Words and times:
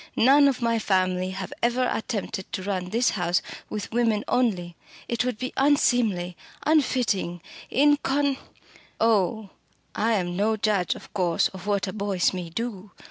"None 0.15 0.47
of 0.47 0.63
my 0.63 0.79
family 0.79 1.29
have 1.29 1.53
ever 1.61 1.87
attempted 1.93 2.51
to 2.53 2.63
run 2.63 2.89
this 2.89 3.11
house 3.11 3.43
with 3.69 3.91
women 3.91 4.23
only. 4.27 4.75
It 5.07 5.23
would 5.23 5.37
be 5.37 5.53
unseemly 5.55 6.35
unfitting 6.65 7.39
incon" 7.71 8.39
"Oh, 8.99 9.51
I 9.93 10.13
am 10.13 10.35
no 10.35 10.57
judge 10.57 10.95
of 10.95 11.13
course 11.13 11.49
of 11.49 11.67
what 11.67 11.85
a 11.87 11.93
Boyce 11.93 12.33
may 12.33 12.49
do!" 12.49 12.89